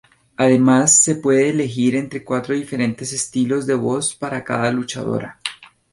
[0.35, 5.37] Además, se puede elegir entre cuatro diferentes estilos de voz para cada luchadora.